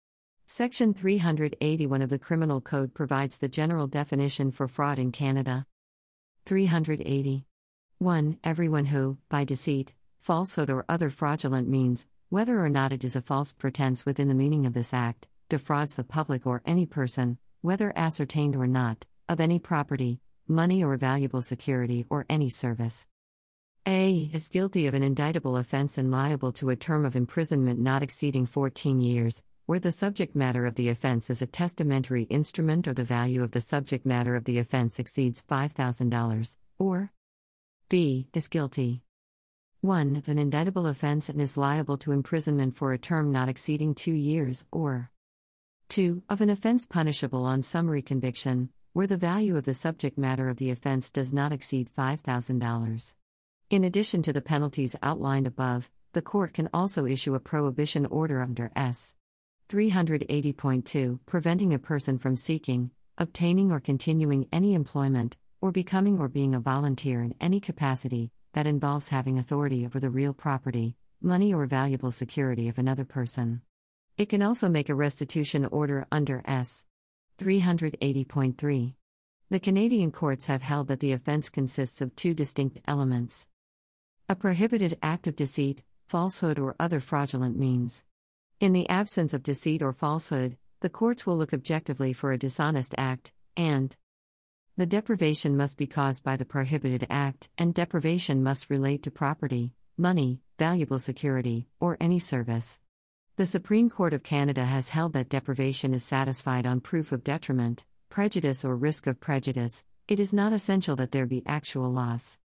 Section 0.47 0.95
381 0.95 2.01
of 2.01 2.09
the 2.09 2.21
Criminal 2.21 2.61
Code 2.61 2.95
provides 2.95 3.39
the 3.39 3.49
general 3.49 3.89
definition 3.89 4.53
for 4.53 4.69
fraud 4.69 5.01
in 5.01 5.11
Canada. 5.11 5.67
380. 6.45 7.47
1. 7.99 8.39
Everyone 8.45 8.85
who, 8.87 9.19
by 9.29 9.43
deceit, 9.43 9.93
falsehood, 10.21 10.71
or 10.71 10.85
other 10.89 11.11
fraudulent 11.11 11.69
means, 11.69 12.07
whether 12.29 12.65
or 12.65 12.69
not 12.69 12.93
it 12.93 13.03
is 13.03 13.17
a 13.17 13.21
false 13.21 13.53
pretense 13.53 14.07
within 14.07 14.29
the 14.29 14.35
meaning 14.35 14.67
of 14.67 14.73
this 14.73 14.95
Act, 14.95 15.27
defrauds 15.49 15.95
the 15.95 16.05
public 16.05 16.47
or 16.47 16.63
any 16.67 16.87
person, 16.87 17.39
whether 17.61 17.93
ascertained 17.97 18.57
or 18.57 18.67
not, 18.67 19.07
of 19.29 19.41
any 19.41 19.59
property, 19.59 20.21
money 20.49 20.83
or 20.83 20.97
valuable 20.97 21.43
security 21.43 22.05
or 22.11 22.27
any 22.29 22.49
service. 22.49 23.07
A 23.87 24.31
is 24.33 24.49
guilty 24.49 24.87
of 24.87 24.95
an 24.95 25.03
indictable 25.05 25.57
offense 25.57 25.97
and 25.97 26.11
liable 26.11 26.53
to 26.55 26.71
a 26.71 26.77
term 26.77 27.05
of 27.05 27.15
imprisonment 27.15 27.79
not 27.79 28.03
exceeding 28.03 28.45
14 28.45 29.01
years, 29.01 29.43
where 29.67 29.79
the 29.79 29.93
subject 29.93 30.35
matter 30.35 30.67
of 30.67 30.75
the 30.75 30.89
offense 30.89 31.31
is 31.31 31.43
a 31.43 31.47
testamentary 31.47 32.25
instrument 32.25 32.89
or 32.89 32.95
the 32.95 33.05
value 33.05 33.43
of 33.43 33.53
the 33.53 33.61
subject 33.61 34.05
matter 34.05 34.35
of 34.35 34.45
the 34.45 34.59
offense 34.59 34.99
exceeds 34.99 35.45
$5,000, 35.49 36.57
or 36.79 37.13
B 37.89 38.29
is 38.35 38.49
guilty 38.49 39.03
1. 39.83 40.17
Of 40.17 40.29
an 40.29 40.39
indictable 40.39 40.87
offense 40.87 41.29
and 41.29 41.41
is 41.41 41.57
liable 41.57 41.97
to 41.99 42.11
imprisonment 42.11 42.75
for 42.75 42.93
a 42.93 42.99
term 42.99 43.31
not 43.31 43.49
exceeding 43.49 43.95
two 43.95 44.15
years, 44.15 44.65
or 44.73 45.11
2. 45.89 46.23
Of 46.29 46.41
an 46.41 46.51
offense 46.51 46.87
punishable 46.87 47.45
on 47.45 47.63
summary 47.63 48.03
conviction, 48.03 48.71
where 48.93 49.07
the 49.07 49.17
value 49.17 49.57
of 49.57 49.65
the 49.65 49.75
subject 49.75 50.19
matter 50.19 50.49
of 50.49 50.57
the 50.57 50.71
offense 50.71 51.11
does 51.11 51.33
not 51.33 51.53
exceed 51.53 51.91
$5,000. 51.91 53.15
In 53.71 53.85
addition 53.85 54.23
to 54.23 54.33
the 54.33 54.41
penalties 54.41 54.97
outlined 55.03 55.47
above, 55.47 55.91
the 56.13 56.23
court 56.23 56.55
can 56.55 56.69
also 56.73 57.05
issue 57.05 57.35
a 57.35 57.41
prohibition 57.41 58.07
order 58.07 58.41
under 58.43 58.71
S. 58.75 59.15
380.2, 59.69 61.21
preventing 61.27 61.75
a 61.75 61.79
person 61.79 62.19
from 62.19 62.37
seeking, 62.37 62.91
obtaining, 63.19 63.73
or 63.73 63.81
continuing 63.81 64.49
any 64.53 64.75
employment, 64.75 65.37
or 65.61 65.73
becoming 65.73 66.19
or 66.19 66.29
being 66.29 66.55
a 66.55 66.61
volunteer 66.61 67.23
in 67.23 67.35
any 67.41 67.61
capacity 67.61 68.31
that 68.53 68.67
involves 68.67 69.09
having 69.09 69.39
authority 69.39 69.85
over 69.85 70.01
the 70.01 70.11
real 70.11 70.33
property, 70.33 70.97
money, 71.21 71.53
or 71.53 71.67
valuable 71.67 72.11
security 72.11 72.69
of 72.69 72.79
another 72.79 73.05
person. 73.05 73.63
It 74.19 74.31
can 74.31 74.41
also 74.41 74.71
make 74.71 74.89
a 74.89 74.95
restitution 74.95 75.67
order 75.67 76.07
under 76.11 76.43
S. 76.47 76.87
380.3. 77.39 78.95
The 79.51 79.61
Canadian 79.61 80.11
courts 80.11 80.47
have 80.47 80.63
held 80.63 80.89
that 80.89 81.01
the 81.01 81.13
offence 81.13 81.51
consists 81.51 82.01
of 82.01 82.17
two 82.17 82.33
distinct 82.33 82.81
elements 82.89 83.47
a 84.29 84.35
prohibited 84.35 84.99
act 85.03 85.29
of 85.29 85.37
deceit, 85.37 85.85
falsehood, 86.09 86.59
or 86.59 86.75
other 86.81 86.99
fraudulent 86.99 87.57
means. 87.57 88.05
In 88.59 88.73
the 88.73 88.89
absence 88.89 89.33
of 89.33 89.45
deceit 89.45 89.83
or 89.83 89.93
falsehood, 89.93 90.57
the 90.81 90.89
courts 90.89 91.27
will 91.27 91.37
look 91.37 91.53
objectively 91.53 92.13
for 92.13 92.33
a 92.33 92.39
dishonest 92.39 92.95
act, 92.99 93.33
and 93.57 93.95
the 94.77 94.87
deprivation 94.87 95.57
must 95.57 95.79
be 95.79 95.87
caused 95.87 96.25
by 96.25 96.37
the 96.37 96.45
prohibited 96.45 97.07
act, 97.09 97.51
and 97.57 97.73
deprivation 97.73 98.43
must 98.43 98.69
relate 98.69 99.03
to 99.05 99.11
property, 99.13 99.75
money, 99.97 100.41
valuable 100.59 100.99
security, 100.99 101.69
or 101.79 101.97
any 102.01 102.19
service. 102.19 102.81
The 103.37 103.45
Supreme 103.45 103.91
Court 103.91 104.15
of 104.15 104.23
Canada 104.23 104.65
has 104.65 104.89
held 104.89 105.13
that 105.13 105.29
deprivation 105.29 105.93
is 105.93 106.03
satisfied 106.03 106.65
on 106.65 106.81
proof 106.81 107.13
of 107.13 107.23
detriment, 107.23 107.85
prejudice, 108.09 108.65
or 108.65 108.75
risk 108.75 109.07
of 109.07 109.21
prejudice, 109.21 109.85
it 110.09 110.19
is 110.19 110.33
not 110.33 110.55
essential 110.55 110.97
that 110.97 111.13
there 111.13 111.27
be 111.27 111.43
actual 111.45 111.91
loss. 111.91 112.39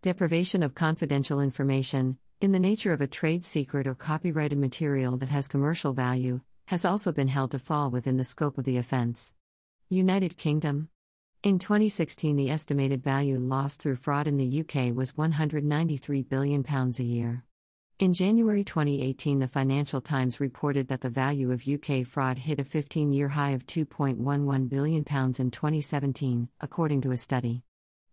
Deprivation 0.00 0.62
of 0.62 0.74
confidential 0.74 1.38
information, 1.38 2.16
in 2.40 2.52
the 2.52 2.58
nature 2.58 2.94
of 2.94 3.02
a 3.02 3.06
trade 3.06 3.44
secret 3.44 3.86
or 3.86 3.94
copyrighted 3.94 4.56
material 4.56 5.18
that 5.18 5.28
has 5.28 5.48
commercial 5.48 5.92
value, 5.92 6.40
has 6.68 6.82
also 6.82 7.12
been 7.12 7.28
held 7.28 7.50
to 7.50 7.58
fall 7.58 7.90
within 7.90 8.16
the 8.16 8.24
scope 8.24 8.56
of 8.56 8.64
the 8.64 8.78
offence. 8.78 9.34
United 9.90 10.38
Kingdom 10.38 10.88
in 11.42 11.58
2016, 11.58 12.36
the 12.36 12.48
estimated 12.48 13.04
value 13.04 13.38
lost 13.38 13.82
through 13.82 13.96
fraud 13.96 14.26
in 14.26 14.38
the 14.38 14.60
UK 14.60 14.96
was 14.96 15.12
£193 15.12 16.26
billion 16.26 16.64
a 16.66 17.02
year. 17.02 17.44
In 17.98 18.12
January 18.12 18.62
2018, 18.62 19.40
the 19.40 19.48
Financial 19.48 20.00
Times 20.00 20.38
reported 20.38 20.86
that 20.86 21.00
the 21.00 21.10
value 21.10 21.50
of 21.50 21.66
UK 21.66 22.06
fraud 22.06 22.38
hit 22.38 22.60
a 22.60 22.64
15 22.64 23.12
year 23.12 23.26
high 23.26 23.50
of 23.50 23.66
£2.11 23.66 24.68
billion 24.68 24.98
in 24.98 25.04
2017, 25.50 26.48
according 26.60 27.00
to 27.00 27.10
a 27.10 27.16
study. 27.16 27.64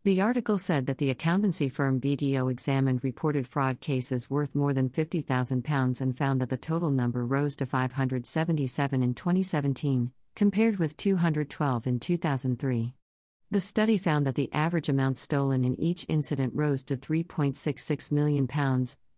The 0.04 0.22
article 0.22 0.58
said 0.58 0.88
that 0.88 0.98
the 0.98 1.12
accountancy 1.12 1.70
firm 1.70 2.02
BDO 2.02 2.52
examined 2.52 3.04
reported 3.04 3.46
fraud 3.48 3.80
cases 3.80 4.28
worth 4.28 4.56
more 4.56 4.74
than 4.74 4.90
£50,000 4.90 6.02
and 6.02 6.18
found 6.18 6.42
that 6.42 6.50
the 6.50 6.58
total 6.58 6.90
number 6.90 7.24
rose 7.24 7.56
to 7.58 7.68
577 7.68 9.04
in 9.04 9.14
2017, 9.14 10.12
compared 10.36 10.80
with 10.80 10.98
212 10.98 11.86
in 11.86 12.00
2003. 12.00 12.96
The 13.52 13.62
study 13.62 14.00
found 14.00 14.26
that 14.26 14.34
the 14.34 14.52
average 14.52 14.90
amount 14.90 15.20
stolen 15.20 15.64
in 15.64 15.80
each 15.80 16.08
incident 16.10 16.54
rose 16.56 16.84
to 16.86 16.98
£3.66 16.98 18.12
million, 18.12 18.48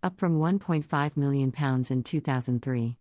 up 0.03 0.19
from 0.19 0.39
£1.5 0.39 1.17
million 1.17 1.53
in 1.89 2.03
2003. 2.03 2.97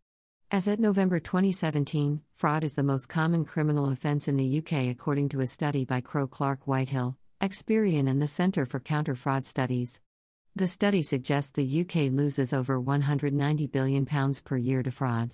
As 0.51 0.69
at 0.69 0.79
November 0.79 1.19
2017, 1.19 2.23
fraud 2.33 2.65
is 2.65 2.75
the 2.75 2.83
most 2.83 3.09
common 3.09 3.45
criminal 3.45 3.91
offence 3.91 4.29
in 4.29 4.37
the 4.37 4.59
UK 4.59 4.89
according 4.89 5.29
to 5.31 5.41
a 5.41 5.47
study 5.47 5.85
by 5.85 6.01
Crowe 6.01 6.27
Clark 6.27 6.67
Whitehill, 6.67 7.17
Experian, 7.41 8.09
and 8.09 8.23
the 8.23 8.27
Centre 8.27 8.65
for 8.65 8.81
Counter 8.81 9.15
Fraud 9.15 9.45
Studies. 9.45 10.01
The 10.55 10.67
study 10.67 11.03
suggests 11.03 11.51
the 11.51 11.81
UK 11.83 12.13
loses 12.13 12.53
over 12.53 12.81
£190 12.81 13.71
billion 13.71 14.07
per 14.07 14.57
year 14.57 14.83
to 14.83 14.91
fraud. 14.91 15.33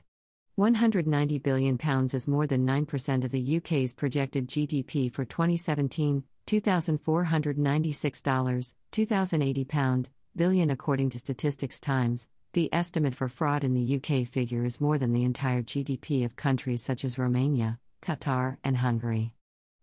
£190 0.59 1.43
billion 1.43 1.79
is 2.13 2.27
more 2.27 2.47
than 2.47 2.67
9% 2.67 3.25
of 3.25 3.31
the 3.31 3.57
UK's 3.59 3.95
projected 3.95 4.49
GDP 4.49 5.13
for 5.13 5.25
2017, 5.25 6.25
$2,496, 6.47 8.75
2080 8.91 9.65
pound, 9.65 10.09
billion 10.37 10.71
according 10.71 11.11
to 11.11 11.19
Statistics 11.19 11.79
Times. 11.79 12.29
The 12.55 12.73
estimate 12.73 13.15
for 13.15 13.29
fraud 13.29 13.65
in 13.65 13.75
the 13.75 13.97
UK 13.97 14.27
figure 14.27 14.65
is 14.65 14.81
more 14.81 14.99
than 14.99 15.13
the 15.13 15.25
entire 15.25 15.63
GDP 15.63 16.25
of 16.25 16.37
countries 16.37 16.83
such 16.83 17.05
as 17.05 17.19
Romania, 17.19 17.79
Qatar, 18.03 18.57
and 18.63 18.79
Hungary. 18.79 19.33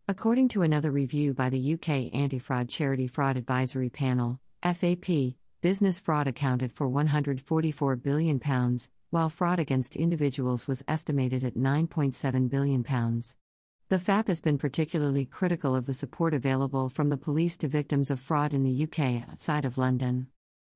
According 0.07 0.47
to 0.49 0.63
another 0.63 0.91
review 0.91 1.33
by 1.33 1.49
the 1.49 1.73
UK 1.73 2.13
Anti 2.13 2.39
Fraud 2.39 2.69
Charity 2.69 3.07
Fraud 3.07 3.37
Advisory 3.37 3.89
Panel, 3.89 4.39
FAP, 4.63 5.35
business 5.61 5.99
fraud 5.99 6.27
accounted 6.27 6.71
for 6.71 6.89
£144 6.89 8.01
billion, 8.01 8.39
while 9.09 9.29
fraud 9.29 9.59
against 9.59 9.95
individuals 9.95 10.67
was 10.67 10.83
estimated 10.87 11.43
at 11.43 11.55
£9.7 11.55 12.49
billion. 12.49 12.83
The 13.89 13.99
FAP 13.99 14.27
has 14.27 14.41
been 14.41 14.57
particularly 14.57 15.25
critical 15.25 15.75
of 15.75 15.85
the 15.85 15.93
support 15.93 16.33
available 16.33 16.89
from 16.89 17.09
the 17.09 17.17
police 17.17 17.57
to 17.57 17.67
victims 17.67 18.11
of 18.11 18.19
fraud 18.19 18.53
in 18.53 18.63
the 18.63 18.83
UK 18.83 19.27
outside 19.29 19.65
of 19.65 19.77
London. 19.77 20.27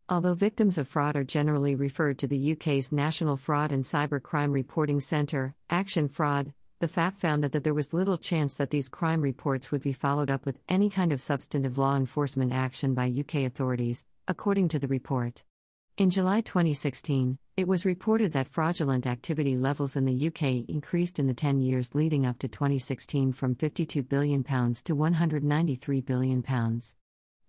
Although 0.09 0.33
victims 0.33 0.77
of 0.77 0.89
fraud 0.89 1.15
are 1.15 1.23
generally 1.23 1.75
referred 1.75 2.19
to 2.19 2.27
the 2.27 2.51
UK's 2.51 2.91
National 2.91 3.37
Fraud 3.37 3.71
and 3.71 3.85
Cybercrime 3.85 4.51
Reporting 4.51 4.99
Centre, 4.99 5.55
Action 5.69 6.09
Fraud, 6.09 6.53
the 6.81 6.89
FAP 6.89 7.17
found 7.17 7.41
that, 7.41 7.53
that 7.53 7.63
there 7.63 7.73
was 7.73 7.93
little 7.93 8.17
chance 8.17 8.53
that 8.55 8.69
these 8.69 8.89
crime 8.89 9.21
reports 9.21 9.71
would 9.71 9.81
be 9.81 9.93
followed 9.93 10.29
up 10.29 10.45
with 10.45 10.59
any 10.67 10.89
kind 10.89 11.13
of 11.13 11.21
substantive 11.21 11.77
law 11.77 11.95
enforcement 11.95 12.51
action 12.51 12.93
by 12.93 13.15
UK 13.17 13.45
authorities, 13.45 14.05
according 14.27 14.67
to 14.67 14.77
the 14.77 14.89
report. 14.89 15.43
In 15.97 16.09
July 16.09 16.41
2016, 16.41 17.37
it 17.55 17.69
was 17.69 17.85
reported 17.85 18.33
that 18.33 18.49
fraudulent 18.49 19.07
activity 19.07 19.55
levels 19.55 19.95
in 19.95 20.03
the 20.03 20.27
UK 20.27 20.67
increased 20.67 21.17
in 21.17 21.27
the 21.27 21.33
10 21.33 21.61
years 21.61 21.95
leading 21.95 22.25
up 22.25 22.39
to 22.39 22.49
2016 22.49 23.31
from 23.31 23.55
£52 23.55 24.09
billion 24.09 24.43
to 24.43 24.95
£193 24.95 26.05
billion. 26.05 26.43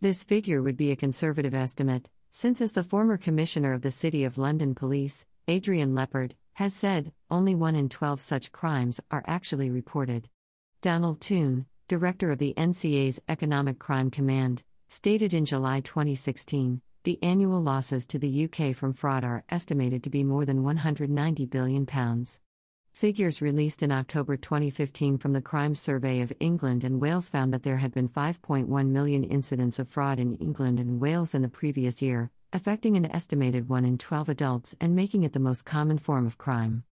This 0.00 0.22
figure 0.22 0.62
would 0.62 0.76
be 0.76 0.92
a 0.92 0.96
conservative 0.96 1.54
estimate, 1.54 2.10
since, 2.36 2.60
as 2.60 2.72
the 2.72 2.82
former 2.82 3.16
Commissioner 3.16 3.72
of 3.72 3.82
the 3.82 3.92
City 3.92 4.24
of 4.24 4.36
London 4.36 4.74
Police, 4.74 5.24
Adrian 5.46 5.94
Leppard, 5.94 6.34
has 6.54 6.74
said, 6.74 7.12
only 7.30 7.54
1 7.54 7.76
in 7.76 7.88
12 7.88 8.20
such 8.20 8.50
crimes 8.50 9.00
are 9.08 9.22
actually 9.24 9.70
reported. 9.70 10.28
Donald 10.82 11.20
Toon, 11.20 11.66
Director 11.86 12.32
of 12.32 12.38
the 12.38 12.52
NCA's 12.56 13.22
Economic 13.28 13.78
Crime 13.78 14.10
Command, 14.10 14.64
stated 14.88 15.32
in 15.32 15.44
July 15.44 15.78
2016 15.78 16.80
the 17.04 17.22
annual 17.22 17.62
losses 17.62 18.04
to 18.04 18.18
the 18.18 18.48
UK 18.50 18.74
from 18.74 18.92
fraud 18.92 19.22
are 19.22 19.44
estimated 19.48 20.02
to 20.02 20.10
be 20.10 20.24
more 20.24 20.44
than 20.44 20.64
£190 20.64 21.48
billion. 21.48 21.86
Figures 22.94 23.42
released 23.42 23.82
in 23.82 23.90
October 23.90 24.36
2015 24.36 25.18
from 25.18 25.32
the 25.32 25.42
Crime 25.42 25.74
Survey 25.74 26.20
of 26.20 26.32
England 26.38 26.84
and 26.84 27.00
Wales 27.00 27.28
found 27.28 27.52
that 27.52 27.64
there 27.64 27.78
had 27.78 27.92
been 27.92 28.08
5.1 28.08 28.68
million 28.86 29.24
incidents 29.24 29.80
of 29.80 29.88
fraud 29.88 30.20
in 30.20 30.36
England 30.36 30.78
and 30.78 31.00
Wales 31.00 31.34
in 31.34 31.42
the 31.42 31.48
previous 31.48 32.00
year, 32.00 32.30
affecting 32.52 32.96
an 32.96 33.10
estimated 33.10 33.68
1 33.68 33.84
in 33.84 33.98
12 33.98 34.28
adults 34.28 34.76
and 34.80 34.94
making 34.94 35.24
it 35.24 35.32
the 35.32 35.40
most 35.40 35.66
common 35.66 35.98
form 35.98 36.24
of 36.24 36.38
crime. 36.38 36.84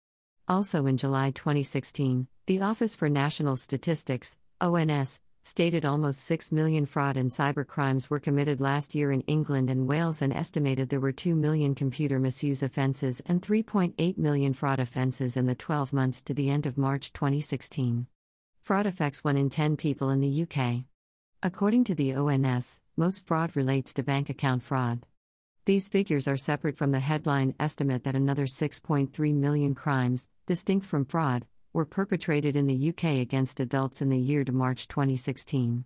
Also 0.48 0.86
in 0.86 0.96
July 0.96 1.30
2016, 1.30 2.26
the 2.46 2.60
Office 2.60 2.96
for 2.96 3.08
National 3.08 3.54
Statistics, 3.54 4.36
ONS, 4.60 5.20
stated 5.42 5.84
almost 5.84 6.24
6 6.24 6.52
million 6.52 6.86
fraud 6.86 7.16
and 7.16 7.30
cyber 7.30 7.66
crimes 7.66 8.08
were 8.08 8.20
committed 8.20 8.60
last 8.60 8.94
year 8.94 9.10
in 9.10 9.22
England 9.22 9.68
and 9.70 9.88
Wales 9.88 10.22
and 10.22 10.32
estimated 10.32 10.88
there 10.88 11.00
were 11.00 11.12
2 11.12 11.34
million 11.34 11.74
computer 11.74 12.18
misuse 12.18 12.62
offences 12.62 13.20
and 13.26 13.42
3.8 13.42 14.18
million 14.18 14.52
fraud 14.52 14.78
offences 14.78 15.36
in 15.36 15.46
the 15.46 15.54
12 15.54 15.92
months 15.92 16.22
to 16.22 16.34
the 16.34 16.48
end 16.48 16.66
of 16.66 16.78
March 16.78 17.12
2016. 17.12 18.06
Fraud 18.60 18.86
affects 18.86 19.24
1 19.24 19.36
in 19.36 19.50
10 19.50 19.76
people 19.76 20.10
in 20.10 20.20
the 20.20 20.42
UK. 20.42 20.84
According 21.42 21.84
to 21.84 21.94
the 21.96 22.14
ONS, 22.14 22.78
most 22.96 23.26
fraud 23.26 23.56
relates 23.56 23.92
to 23.94 24.02
bank 24.04 24.30
account 24.30 24.62
fraud. 24.62 25.04
These 25.64 25.88
figures 25.88 26.28
are 26.28 26.36
separate 26.36 26.76
from 26.76 26.92
the 26.92 27.00
headline 27.00 27.54
estimate 27.58 28.04
that 28.04 28.14
another 28.14 28.46
6.3 28.46 29.34
million 29.34 29.74
crimes, 29.74 30.28
distinct 30.46 30.86
from 30.86 31.04
fraud, 31.04 31.46
were 31.72 31.84
perpetrated 31.84 32.56
in 32.56 32.66
the 32.66 32.88
UK 32.90 33.20
against 33.20 33.60
adults 33.60 34.02
in 34.02 34.10
the 34.10 34.18
year 34.18 34.44
to 34.44 34.52
March 34.52 34.88
2016. 34.88 35.84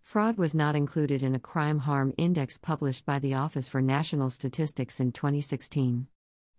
Fraud 0.00 0.36
was 0.36 0.54
not 0.54 0.76
included 0.76 1.22
in 1.22 1.34
a 1.34 1.40
crime 1.40 1.78
harm 1.78 2.12
index 2.16 2.58
published 2.58 3.06
by 3.06 3.18
the 3.18 3.34
Office 3.34 3.68
for 3.68 3.80
National 3.80 4.30
Statistics 4.30 5.00
in 5.00 5.12
2016. 5.12 6.06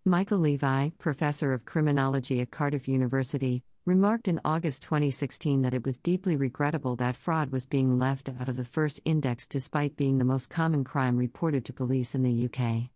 Michael 0.04 0.40
Levi, 0.40 0.90
professor 0.98 1.54
of 1.54 1.66
criminology 1.66 2.42
at 2.42 2.52
Cardiff 2.52 2.88
University, 2.88 3.64
remarked 3.86 4.28
in 4.28 4.42
August 4.44 4.82
2016 4.84 5.62
that 5.62 5.74
it 5.76 5.86
was 5.86 6.00
deeply 6.00 6.36
regrettable 6.36 6.96
that 6.96 7.16
fraud 7.16 7.52
was 7.52 7.68
being 7.68 8.00
left 8.00 8.30
out 8.30 8.50
of 8.50 8.58
the 8.58 8.66
first 8.66 9.00
index 9.06 9.48
despite 9.48 9.96
being 9.96 10.18
the 10.18 10.26
most 10.26 10.50
common 10.50 10.84
crime 10.84 11.16
reported 11.16 11.64
to 11.64 11.72
police 11.72 12.16
in 12.16 12.24
the 12.24 12.46
UK. 12.50 12.90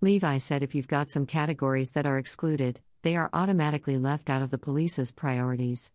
Levi 0.00 0.38
said 0.38 0.62
if 0.62 0.74
you've 0.74 0.88
got 0.88 1.10
some 1.10 1.26
categories 1.26 1.90
that 1.90 2.06
are 2.06 2.16
excluded, 2.16 2.80
they 3.02 3.16
are 3.16 3.30
automatically 3.32 3.96
left 3.96 4.28
out 4.28 4.42
of 4.42 4.50
the 4.50 4.58
police's 4.58 5.12
priorities. 5.12 5.92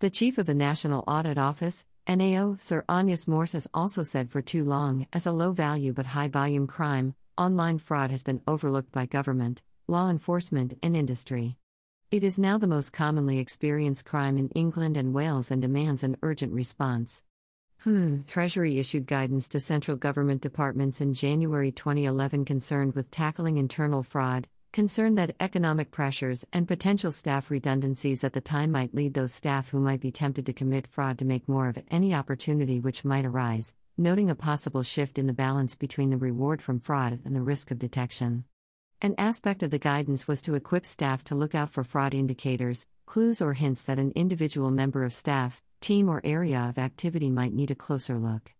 The 0.00 0.10
chief 0.10 0.38
of 0.38 0.46
the 0.46 0.54
National 0.54 1.04
Audit 1.06 1.38
Office, 1.38 1.84
NAO, 2.08 2.56
Sir 2.58 2.84
Amyas 2.88 3.26
Morses 3.26 3.66
also 3.72 4.02
said 4.02 4.30
for 4.30 4.42
too 4.42 4.64
long, 4.64 5.06
as 5.12 5.26
a 5.26 5.32
low 5.32 5.52
value 5.52 5.92
but 5.92 6.06
high 6.06 6.28
volume 6.28 6.66
crime, 6.66 7.14
online 7.38 7.78
fraud 7.78 8.10
has 8.10 8.22
been 8.22 8.42
overlooked 8.46 8.92
by 8.92 9.06
government, 9.06 9.62
law 9.88 10.10
enforcement, 10.10 10.78
and 10.82 10.96
industry. 10.96 11.56
It 12.10 12.22
is 12.22 12.38
now 12.38 12.58
the 12.58 12.66
most 12.66 12.92
commonly 12.92 13.38
experienced 13.38 14.04
crime 14.04 14.38
in 14.38 14.48
England 14.50 14.96
and 14.96 15.14
Wales 15.14 15.50
and 15.50 15.60
demands 15.60 16.04
an 16.04 16.16
urgent 16.22 16.52
response. 16.52 17.24
Hmm. 17.78 18.20
Treasury 18.26 18.78
issued 18.78 19.06
guidance 19.06 19.48
to 19.48 19.60
central 19.60 19.96
government 19.96 20.40
departments 20.40 21.00
in 21.00 21.12
January 21.12 21.72
2011 21.72 22.44
concerned 22.44 22.94
with 22.94 23.10
tackling 23.10 23.58
internal 23.58 24.02
fraud, 24.02 24.48
concerned 24.74 25.16
that 25.16 25.36
economic 25.38 25.92
pressures 25.92 26.44
and 26.52 26.66
potential 26.66 27.12
staff 27.12 27.48
redundancies 27.48 28.24
at 28.24 28.32
the 28.32 28.40
time 28.40 28.72
might 28.72 28.92
lead 28.92 29.14
those 29.14 29.32
staff 29.32 29.70
who 29.70 29.78
might 29.78 30.00
be 30.00 30.10
tempted 30.10 30.44
to 30.44 30.52
commit 30.52 30.84
fraud 30.84 31.16
to 31.16 31.24
make 31.24 31.48
more 31.48 31.68
of 31.68 31.78
any 31.92 32.12
opportunity 32.12 32.80
which 32.80 33.04
might 33.04 33.24
arise, 33.24 33.76
noting 33.96 34.28
a 34.28 34.34
possible 34.34 34.82
shift 34.82 35.16
in 35.16 35.28
the 35.28 35.32
balance 35.32 35.76
between 35.76 36.10
the 36.10 36.16
reward 36.16 36.60
from 36.60 36.80
fraud 36.80 37.20
and 37.24 37.36
the 37.36 37.40
risk 37.40 37.70
of 37.70 37.78
detection. 37.78 38.42
An 39.00 39.14
aspect 39.16 39.62
of 39.62 39.70
the 39.70 39.78
guidance 39.78 40.26
was 40.26 40.42
to 40.42 40.56
equip 40.56 40.84
staff 40.84 41.22
to 41.24 41.36
look 41.36 41.54
out 41.54 41.70
for 41.70 41.84
fraud 41.84 42.12
indicators, 42.12 42.88
clues, 43.06 43.40
or 43.40 43.52
hints 43.52 43.84
that 43.84 44.00
an 44.00 44.10
individual 44.16 44.72
member 44.72 45.04
of 45.04 45.14
staff, 45.14 45.62
team, 45.80 46.08
or 46.08 46.20
area 46.24 46.58
of 46.68 46.78
activity 46.78 47.30
might 47.30 47.54
need 47.54 47.70
a 47.70 47.76
closer 47.76 48.18
look. 48.18 48.50